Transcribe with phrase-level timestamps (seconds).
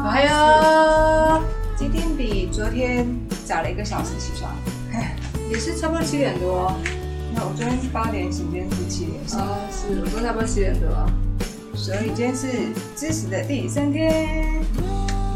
[0.00, 0.10] 在吗？
[0.10, 1.42] 还有，
[1.76, 3.06] 今天比昨天
[3.44, 4.50] 早了一个小时起床，
[5.50, 6.72] 也是差不多七点多。
[7.34, 9.38] 那我昨天八点醒，今天是七点醒。
[9.38, 10.88] 啊，是，我昨天差不多七点多。
[11.74, 12.46] 所以今天是
[12.96, 14.10] 知识的第三天。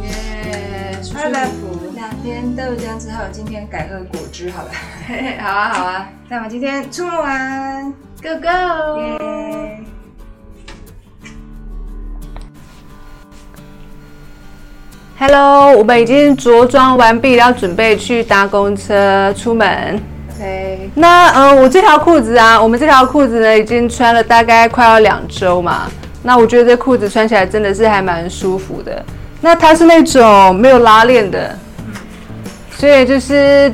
[0.03, 1.49] 耶，喝了
[1.95, 4.71] 两天豆浆之后，今天改喝果汁好了。
[5.07, 9.01] 嘿嘿，好啊好啊，那我们今天出门玩，Go Go！
[9.01, 9.24] 耶！
[15.75, 20.01] 我们已经着装完毕，要准备去搭公车出门。
[20.37, 25.83] OK，那呃，我这条裤子啊，我们这条裤子呢，已经穿了大概快要两周嘛。
[26.23, 29.05] 那我觉得这裤子穿起来真的是还蛮舒服的。
[29.41, 31.57] 那它是那种没有拉链的，
[32.77, 33.71] 所以就是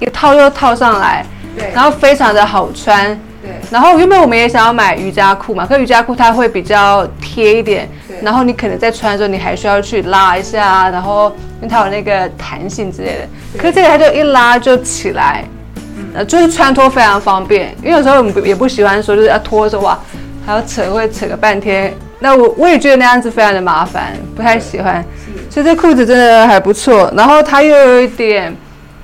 [0.00, 1.24] 一套又套上来，
[1.56, 3.18] 对，然后非常的好穿。
[3.42, 13.28] 对然后原本我们也想要买瑜伽裤嘛，可瑜伽裤它会比较贴一点对，然后你可能在穿的时候你还需要去拉一下，然后因为它有那个弹性之类的。
[13.58, 15.44] 可是这个它就一拉就起来，
[16.14, 17.74] 呃，就是穿脱非常方便。
[17.82, 19.98] 因为有时候我们也不喜欢说就是要脱着哇，
[20.46, 21.92] 还要扯会扯个半天。
[22.20, 25.04] 那我我也觉得那样子非常的麻烦，不太喜欢。
[25.50, 28.56] 所以这裤子真的还不错，然后它又有一点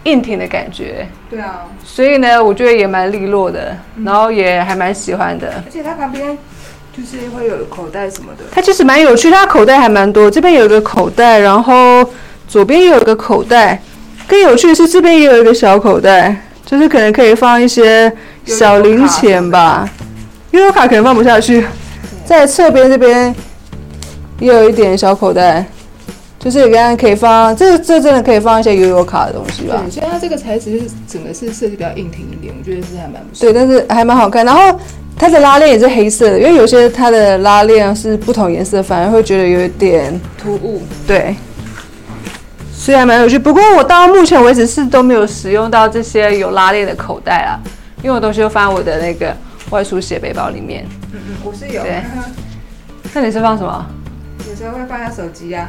[0.05, 1.05] 硬挺的感觉。
[1.31, 5.63] 对啊，所以呢，我觉得也蛮利落的，然后也还蛮喜欢的。
[5.67, 6.39] 而且它旁边
[6.97, 8.45] 就是会有口袋什么的。
[8.51, 12.05] 它其实蛮有趣，它口袋还蛮多，这边有一个口袋，然后
[12.49, 13.81] 左边也有一个口袋。
[14.27, 16.35] 更有趣的是，这边也有一个小口袋，
[16.65, 18.11] 就是可能可以放一些
[18.45, 19.89] 小零钱吧。
[20.53, 21.67] 悠悠卡可能放不下去，
[22.25, 23.35] 在侧边这边
[24.39, 25.67] 也有一点小口袋，
[26.39, 29.83] 就是刚刚可以放，这这真的可以放一些悠悠卡的东西吧。
[29.85, 33.41] 对，所以它这个材质就是整个是设计比较硬挺一点，我觉得是还蛮不错。
[33.41, 34.47] 对，但是还蛮好看。
[34.47, 34.79] 然后
[35.17, 40.81] 它的拉链也是黑色的，因为有些它的拉链是不同颜色，反而会觉得有一点突兀。
[41.09, 41.35] 对，
[42.73, 43.37] 所以还蛮有趣。
[43.37, 47.59] 不过我到目前为止是都没有使用到这些有拉链的口袋啊，
[48.01, 49.37] 因为我东西都放在我的那个
[49.71, 50.87] 外出写背包里面。
[51.13, 52.01] 嗯嗯，我是有，对
[53.13, 53.87] 那你是放什么？
[54.49, 55.69] 有时候会放下手机啊。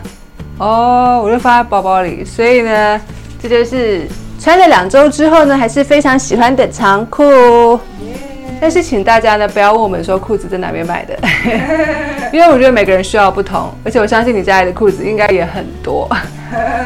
[0.59, 2.23] 哦，我就放在包包里。
[2.23, 3.01] 所以呢，
[3.41, 4.07] 这就是
[4.39, 7.79] 穿了两周之后呢，还是非常喜欢的长裤。
[8.61, 11.17] 但是请大家呢不要问我们说裤子在哪边买的，
[12.33, 16.09] 因为我觉得每个人需要不同，而且我相信你家里的裤子应该也很多，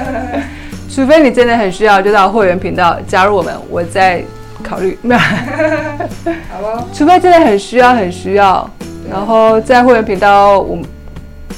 [0.88, 4.23] 除非你真的很需要，就到会员频道加入我们，我再
[4.62, 4.95] 考虑。
[5.01, 6.88] 没有，好哦。
[6.94, 8.69] 除非真的很需要很需要，
[9.09, 10.78] 然后在会员频道我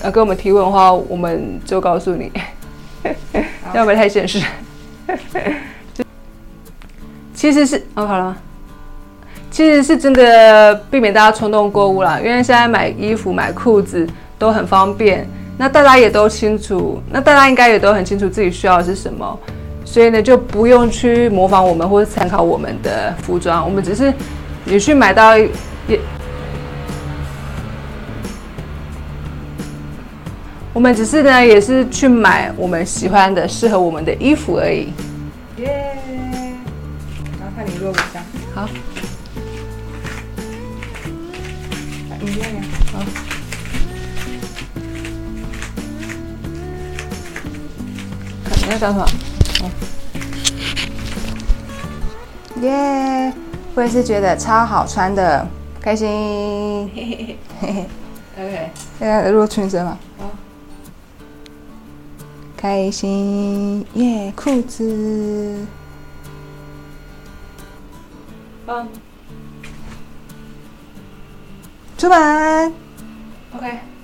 [0.06, 2.32] 们呃跟我们提问的话，我们就告诉你，
[3.74, 4.40] 要不然太现实。
[7.34, 8.38] 其实是哦，好了？
[9.50, 14.08] 其实是真的避免大家冲动购物啦，因为现在买衣服、买裤子
[14.38, 15.28] 都很方便，
[15.58, 19.40] 那大家也都清楚，那大家应该也都很清楚自己需要的是什么，
[19.84, 24.14] 所以呢就不用去模仿我们或者参考我们的服装，我们只是
[24.66, 25.50] 也去买到也。
[30.76, 34.92] 我们只是呢，也是去买我们喜欢的、适合我们的衣服而已。
[35.56, 35.98] 耶！
[37.40, 38.22] 麻烦你落个章。
[38.54, 38.68] 好，
[42.20, 42.62] 影片呀。
[42.92, 43.00] 好。
[48.66, 49.08] 你要讲什么？
[52.64, 53.32] 耶！
[53.76, 55.48] 我也是觉得超好穿的，
[55.80, 56.92] 开心。
[56.94, 57.86] 嘿嘿嘿嘿。
[58.44, 58.70] OK，
[59.00, 59.98] 现在录全身嘛。
[62.66, 62.72] 好。
[62.76, 64.34] 开心耶！
[64.36, 65.68] 裤子。
[68.66, 68.88] 棒
[71.96, 72.74] 出门。
[73.56, 73.95] OK。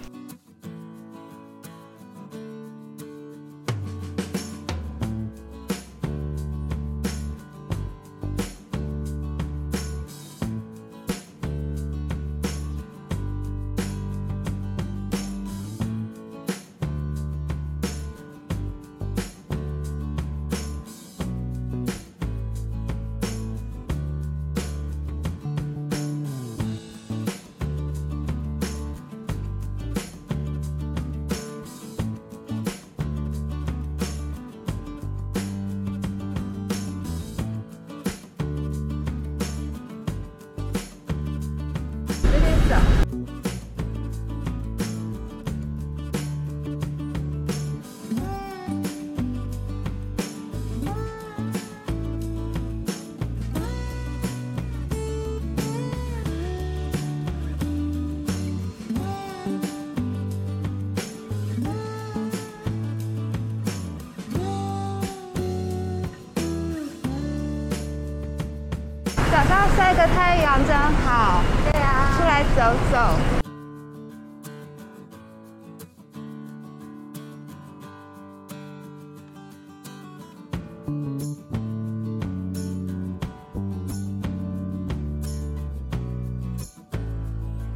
[69.75, 71.41] 晒个太阳真好。
[71.71, 72.61] 对啊，出来走
[72.91, 72.97] 走。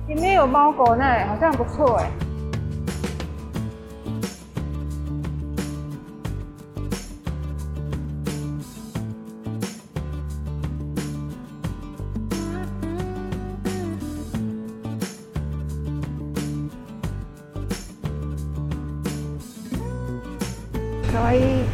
[0.07, 2.24] 里面有猫狗呢，好像不错哎。
[21.14, 21.73] かわい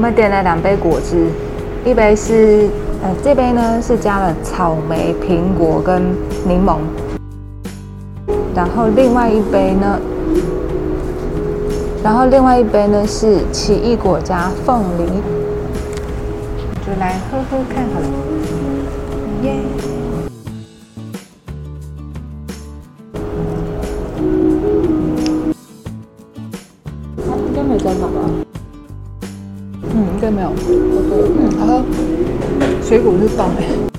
[0.00, 1.26] 我们点了两杯果汁，
[1.84, 2.70] 一杯是
[3.02, 6.00] 呃这杯呢是加了草莓、苹果跟
[6.48, 6.78] 柠檬，
[8.54, 10.00] 然后另外一杯呢，
[12.02, 15.04] 然后另外一杯呢是奇异果加凤梨，
[16.80, 18.06] 就来喝喝看好了，
[19.42, 19.52] 耶！
[32.90, 33.89] 水果是棒哎。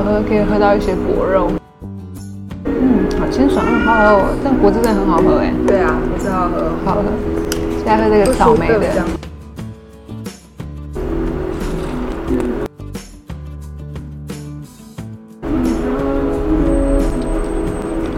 [0.00, 1.50] 好喝，可以喝到一些果肉。
[2.64, 4.22] 嗯，好清爽，嗯，好好喝哦。
[4.42, 5.52] 但果汁真的很好喝哎。
[5.66, 7.02] 对啊，果汁好喝，好喝。
[7.76, 8.80] 现在喝这个草莓的。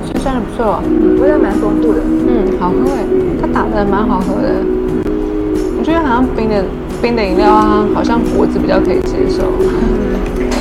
[0.04, 0.80] 酸酸的不错，
[1.20, 1.98] 味道蛮丰富的。
[2.28, 3.04] 嗯，好喝哎，
[3.40, 4.54] 它打的蛮好喝的。
[5.76, 6.64] 我觉得好像冰的
[7.02, 9.42] 冰的饮料啊，好像果汁比较可以接受。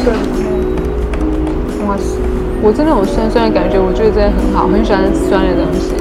[0.04, 0.51] 对。
[2.62, 5.94] 我真的有酸酸的感觉，我觉得真的很好，很喜欢酸的东西。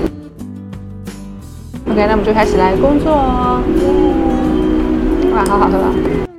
[1.90, 3.62] OK，那我们就开始来工作哦。
[5.34, 6.29] 哇，好好喝啊！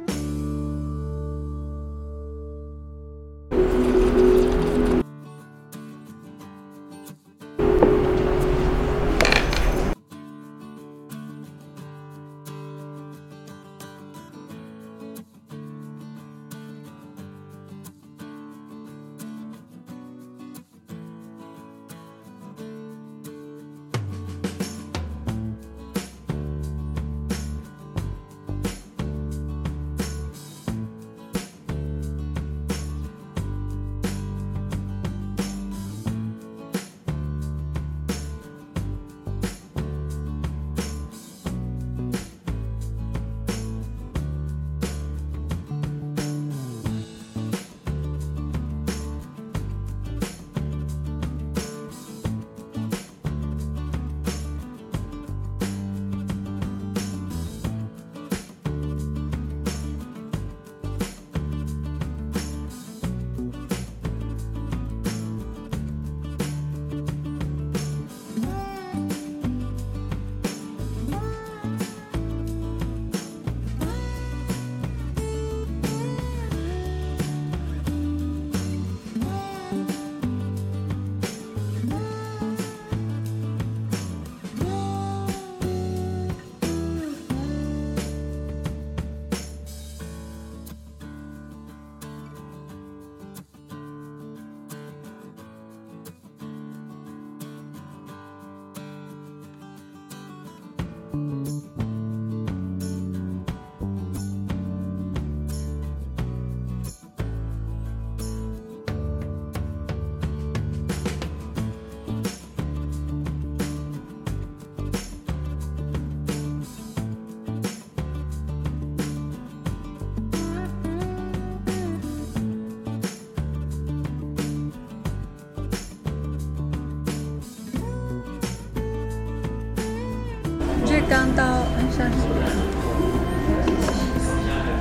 [131.21, 131.43] 刚到，
[131.77, 132.17] 哎，现在是？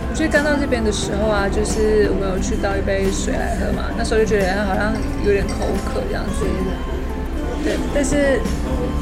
[0.09, 6.47] 我记得刚到这边的时候啊，就是我们有去倒一杯水来喝嘛，那时候就觉得好像有点口渴这样子。
[7.63, 8.41] 对，但是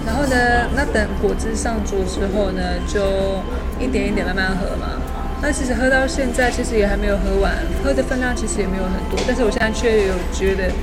[0.04, 3.38] 然后呢，那等果汁上桌之后呢，就
[3.78, 4.98] 一点一点慢慢喝嘛。
[5.40, 7.54] 那其实喝到现在，其实也还没有喝完，
[7.84, 10.74] 喝的分量其实也没有很多，但是我现在却有觉得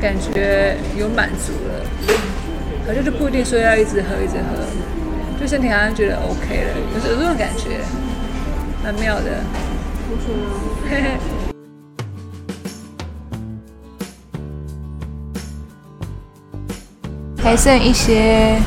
[0.00, 1.84] 感觉有满足了，
[2.86, 4.64] 好像就不一定说要一直喝一直喝，
[5.40, 7.80] 就身体好像觉得 OK 了，有有这种感觉，
[8.82, 9.42] 蛮妙的。
[10.90, 11.10] 嘿嘿。
[17.40, 18.60] 还剩一些，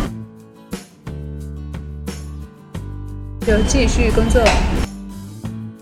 [3.41, 4.41] 就继续工作。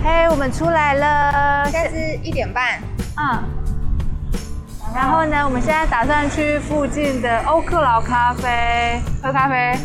[0.03, 2.81] 嘿，我们出来了，现在是一点半。
[3.15, 3.43] 嗯。
[4.93, 9.77] 然后呢，我们现在打算去附近的欧克劳咖啡喝咖啡，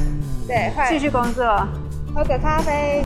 [0.47, 1.67] 对，继续工作，
[2.15, 3.03] 喝个咖啡。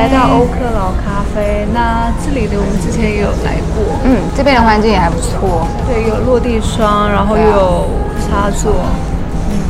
[0.00, 1.66] 来到欧克劳咖啡。
[1.74, 5.68] 那这里的我们之前也有来过，嗯，这边的环境也还不错。
[5.86, 7.86] 对，有落地窗，然后又有
[8.24, 8.72] 插座，
[9.50, 9.60] 嗯，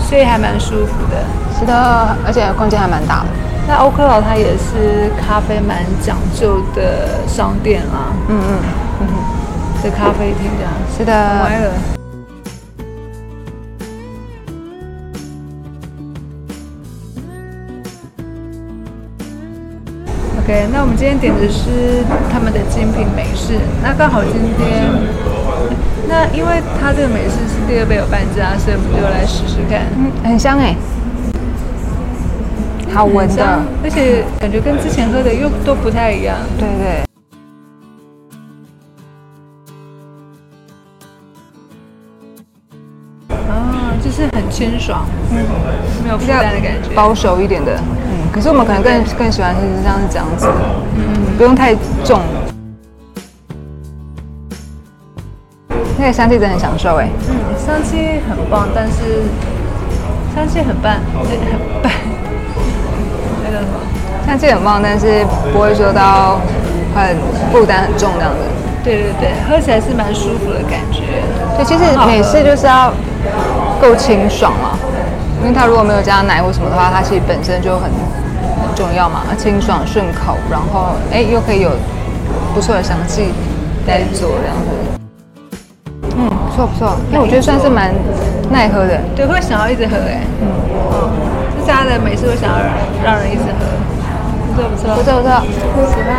[0.00, 1.22] 所以还蛮舒服的。
[1.56, 3.28] 是的，而且空间还蛮大的。
[3.68, 8.58] 那欧克劳它也是咖啡蛮讲究的商店啦，嗯嗯
[9.02, 9.06] 嗯，
[9.82, 10.72] 的咖啡厅这样。
[10.98, 11.12] 是的。
[11.44, 11.95] 歪了。
[20.46, 23.58] OK，那我们今天点的是他们的精品美式。
[23.82, 24.86] 那刚好今天，
[26.08, 29.82] 那因为它这个美式是第二杯有半价，所以我们就来试试看。
[29.98, 30.76] 嗯，很香哎，
[32.94, 33.42] 好闻的，
[33.82, 36.36] 而且感觉跟之前喝的又都不太一样。
[36.56, 37.05] 对对。
[44.34, 45.38] 很清爽，嗯，
[46.04, 47.72] 没有负担的感觉，保守一点的。
[47.76, 50.46] 嗯可是我们可能更更喜欢是像是这样子，
[50.96, 52.20] 嗯，不用太重。
[55.98, 59.22] 那个香气真的很享受哎，嗯，香气很棒，但是
[60.34, 61.90] 香气很棒，很棒，
[63.42, 63.80] 那个什么，
[64.26, 66.38] 香气很棒，但是不会说到
[66.94, 67.16] 很
[67.50, 68.38] 负担很重这样子。
[68.84, 71.00] 对对对，喝起来是蛮舒服的感觉。
[71.56, 72.92] 对，其实美式就是要
[73.80, 74.78] 够清爽嘛，
[75.42, 77.90] 因为它如果没有加奶或什么的话，它其实本身就很。
[78.74, 81.70] 重要嘛，清爽顺口，然后哎又可以有
[82.54, 83.32] 不错的香气
[83.86, 84.68] 在做这样子，
[86.14, 87.90] 嗯，不错不错，因为我觉得算是蛮
[88.50, 90.46] 耐喝的，对，会想要一直喝哎，嗯，
[91.58, 92.58] 这家的美式会想要
[93.02, 93.64] 让人一直喝，
[94.44, 94.94] 不错不错。
[94.94, 96.18] 不错不错，喜欢，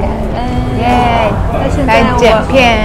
[0.00, 0.08] 感
[0.40, 2.80] 恩，耶，那现在来剪片，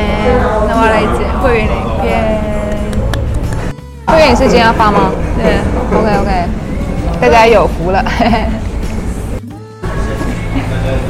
[0.67, 1.72] 那我要来剪会员影
[2.03, 2.35] 片，
[4.15, 5.12] 会员是今天要发吗？
[5.36, 5.60] 对
[5.91, 6.31] ，OK OK，
[7.19, 8.01] 大家有福了。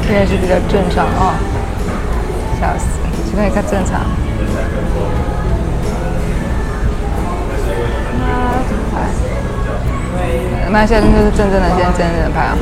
[0.02, 1.34] 现在是比较正常哦，
[2.60, 2.98] 笑死，
[3.30, 4.00] 现在看正常。
[8.18, 8.24] 那
[8.66, 8.94] 怎么拍？
[10.70, 12.58] 那现在就是真正的，先真正的拍啊。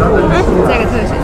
[0.00, 0.30] 嗯，
[0.68, 1.17] 这个特写。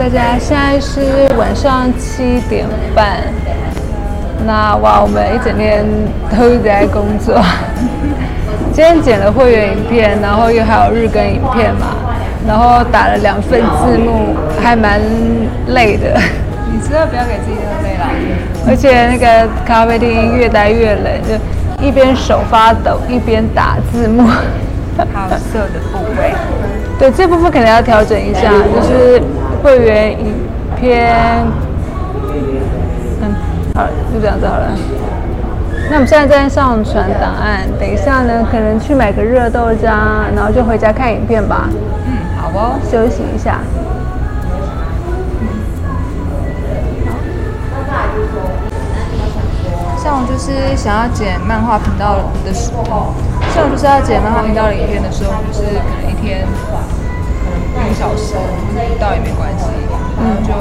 [0.00, 3.18] 大家，现在是晚上七点半。
[4.46, 5.84] 那哇，我们一整天
[6.34, 7.38] 都一直在工作。
[8.72, 11.88] 今天剪了会员影片，然后又还有日更影片嘛，
[12.48, 14.98] 然后打了两份字幕，还蛮
[15.66, 16.18] 累的。
[16.72, 18.08] 你知道不要给自己那么累啦。
[18.66, 24.26] 而且那个咖啡厅越待越冷，就一边手发抖一边打字幕。
[25.12, 26.32] 好色的部位，
[26.98, 29.22] 对这部分可能要调整一下，就是
[29.62, 30.34] 会员影
[30.78, 31.14] 片，
[33.20, 33.34] 嗯，
[33.74, 34.70] 好了，就这样子好了。
[35.90, 41.68] 那我们现在在上传档案，等一下呢，可能去买个热豆浆，然后就回家看影片吧，
[42.06, 42.78] 嗯，好哦。
[42.90, 43.60] 休息一下。
[50.02, 53.12] 像我就是想要剪漫画频道的时候，
[53.54, 56.46] 像我就是要剪漫画频道的影片的时候，就是可能一天
[57.70, 59.66] 一个小时不到也没关系，
[60.18, 60.52] 然后就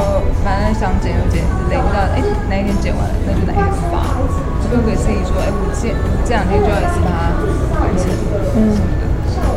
[0.43, 4.15] 反正想剪就剪，累不到哎哪一天剪完了，那就哪一天发，
[4.69, 5.93] 就给自己说哎我剪
[6.23, 7.33] 这两天就要一次把它
[7.81, 8.07] 完成，
[8.55, 8.77] 嗯，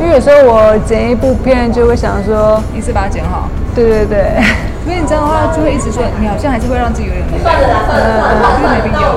[0.01, 4.41] 因为有时候我剪一部片就会想说一次把它剪好，对对对，
[4.85, 7.47] 因为你这样的话就会一直说你好像还是会让自己有点累，嗯，
[8.41, 9.13] 就是没必要。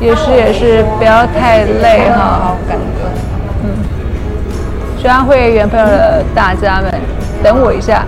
[0.00, 2.38] 也是也是，不要太累哈。
[2.42, 3.08] 好感动。
[3.62, 3.66] 嗯，
[5.00, 6.92] 希望会员朋友的大家们
[7.44, 8.04] 等我一下。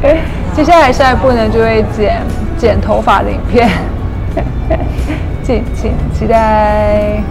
[0.56, 2.22] 接下来下一步呢，就会剪
[2.56, 3.68] 剪头发的影片，
[5.44, 7.22] 敬请期待。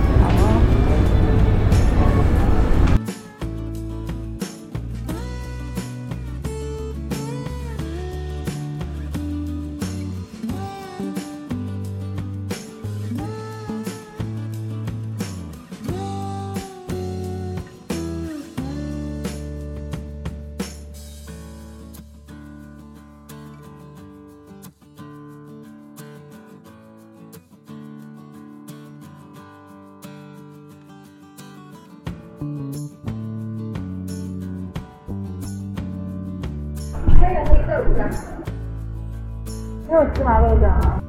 [39.88, 41.00] 没有芝麻豆浆啊。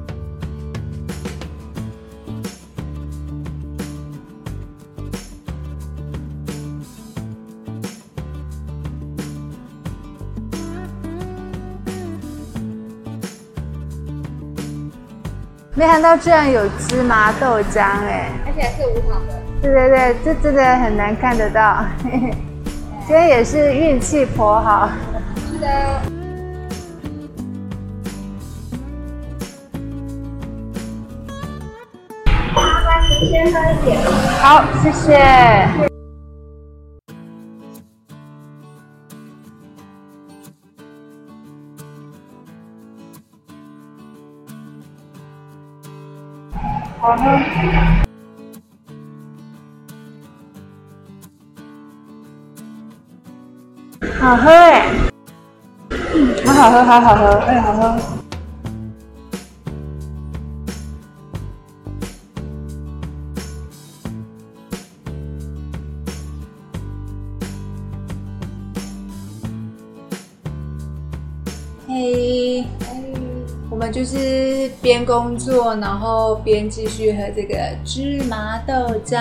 [15.75, 19.33] 没想到居然有芝麻豆浆哎，而且还是无糖的。
[19.61, 21.85] 对对对，这真的很难看得到。
[22.03, 24.89] 今天也是运气颇好。
[34.41, 35.17] 好，谢谢。
[46.99, 47.23] 好喝。
[54.19, 54.89] 好喝哎，
[55.89, 58.18] 嗯，好好喝，好好喝，哎，好喝。
[73.89, 78.73] 们就是边工作，然后边继续喝这个芝麻豆
[79.03, 79.19] 浆，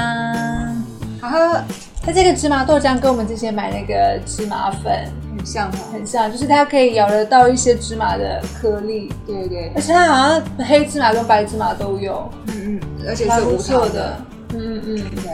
[1.23, 1.63] 好喝。
[2.03, 4.93] 它这个芝麻豆浆跟我们之前买那个芝麻粉
[5.37, 5.75] 很像哦。
[5.93, 14.17] 很像，就是它可以咬得到一些芝麻的颗粒，对对而且它好像黑芝麻跟白芝麻都有，嗯嗯，而且是无糖错的。
[14.55, 15.33] 嗯嗯嗯，对，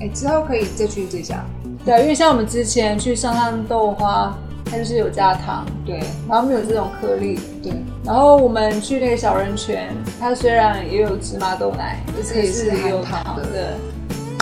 [0.00, 1.44] 哎，之后可以再去这家。
[1.84, 4.36] 对，因为像我们之前去上上豆花，
[4.70, 7.38] 它就是有加糖，对然后没有这种颗粒。
[7.62, 7.72] 对，
[8.04, 9.88] 然后我们去那个小人泉，
[10.20, 13.76] 它虽然也有芝麻豆奶，但是这也是有糖的的，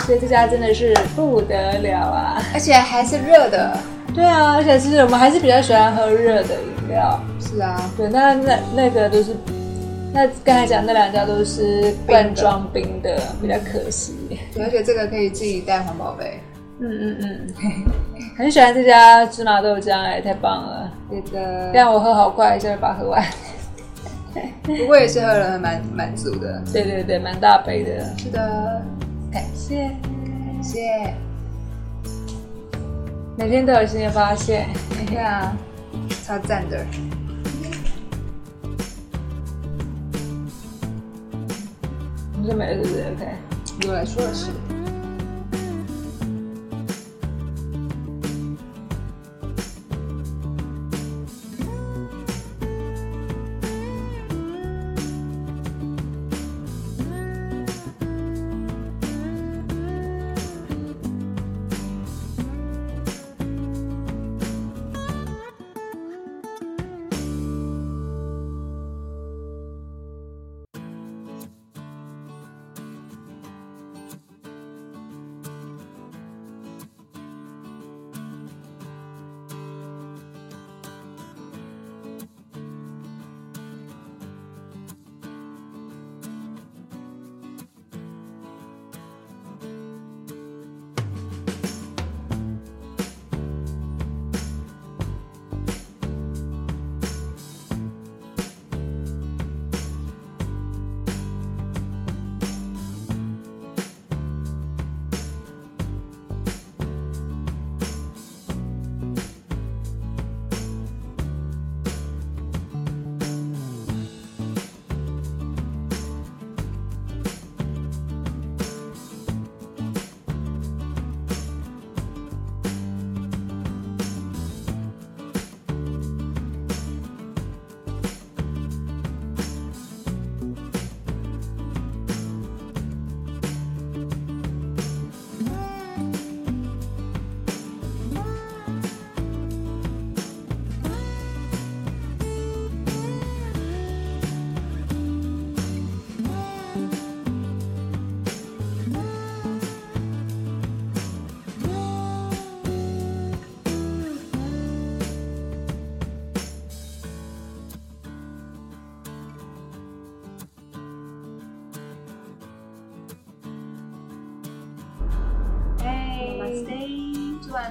[0.05, 2.43] 所以这家真的是不得了啊！
[2.53, 3.77] 而且还是热的。
[4.13, 7.19] 对啊，而且其实我们还是比较喜欢喝热的饮料。
[7.39, 9.35] 是啊，对，那那那个都是，
[10.13, 14.15] 那刚才讲那两家都是罐装冰的，比较可惜。
[14.53, 16.39] 对，而且这个可以自己带环保杯。
[16.79, 17.85] 嗯嗯嗯，
[18.37, 20.91] 很喜欢这家芝麻豆浆哎，太棒了！
[21.09, 23.23] 对的，让我喝好快，一下就把它喝完。
[24.61, 26.61] 不过也是喝了蛮满足的。
[26.71, 28.81] 对对对，蛮大杯的，是的，
[29.31, 29.85] 感谢。
[29.85, 31.15] 感谢。
[33.35, 34.69] 每天都有新的发现。
[35.07, 35.57] 对啊，
[36.23, 36.85] 超赞的。
[42.39, 43.27] 你是没了是不是？OK。
[43.81, 44.51] 对我来说是。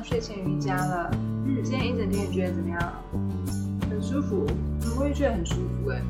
[0.09, 1.11] 睡前瑜伽了。
[1.47, 2.93] 嗯，今天一整天你觉得怎么样？
[3.91, 4.47] 很舒服，
[4.97, 6.01] 我也觉得很舒服哎。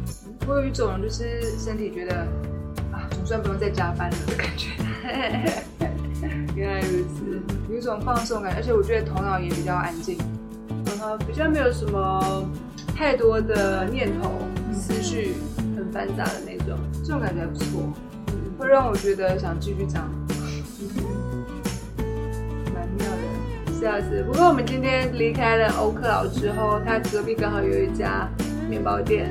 [0.47, 2.19] 我有一种就是身体觉得
[2.93, 4.69] 啊，总算不用再加班了的感觉。
[6.55, 10.19] 原来如此，有一种放松感，而且我觉得头脑也比较安静，
[10.85, 12.45] 然后比较没有什么
[12.95, 14.31] 太多的念头、
[14.75, 15.33] 思绪
[15.75, 16.79] 很繁杂的那种。
[17.03, 17.91] 这种感觉还不错，
[18.59, 20.11] 会让我觉得想继续长。
[24.27, 28.29] 不过我们今天离开了欧克劳之后，它隔壁刚好有一家
[28.69, 29.31] 面包店，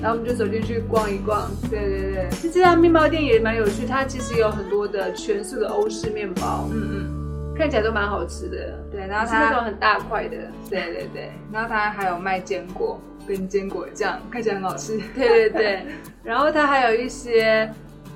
[0.00, 1.50] 然后我们就走进去逛一逛。
[1.68, 8.78] 对对对，这家面包店也蛮有趣，它其实有很多的全素的欧式面包，嗯嗯，看起来都蛮好吃的。
[8.92, 10.36] 对，然后是那种，很大块的。
[10.70, 11.32] 对对对。
[11.52, 15.00] 然后它还有卖坚果跟坚果酱，看起来很好吃。
[15.16, 15.86] 对对对，
[16.22, 17.68] 然后它还有一些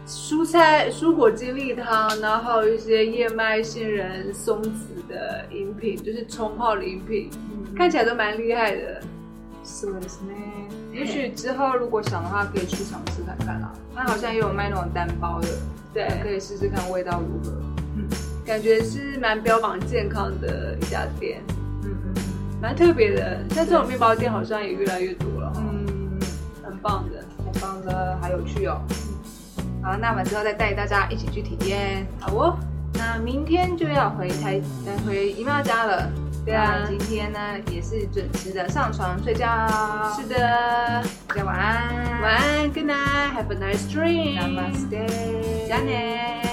[0.07, 7.29] 蔬菜、蔬果精力汤，然后还有一些燕麦杏仁松子的饮品，就是冲泡的饮品，
[7.75, 9.01] 看起来都蛮厉害的。
[9.65, 10.35] そうですね。
[10.91, 13.71] 也许之后如果想的话，可以去尝试看看啦。
[13.95, 15.47] 它好像也有卖那种单包的，
[15.93, 17.57] 对，可以试试看味道如何。
[18.45, 21.41] 感觉是蛮标榜健康的一家店。
[21.83, 22.23] 嗯 嗯嗯，
[22.61, 23.39] 蛮特别的。
[23.51, 26.19] 像这种面包店好像也越来越多了，嗯，
[26.61, 27.23] 很棒的。
[27.45, 28.81] 很棒的，好有趣哦。
[29.88, 32.06] 好，那我们之后再带大家一起去体验。
[32.20, 32.58] 好哦，
[32.92, 36.12] 那明天就要回台，呃，回姨妈家了。
[36.44, 37.38] 对啊今天呢
[37.70, 39.46] 也是准时的上床睡觉。
[40.14, 42.20] 是，的，大家晚安。
[42.20, 44.38] 晚安，Good night，Have a nice dream。
[44.38, 45.66] Namaste。
[45.66, 46.47] 加年。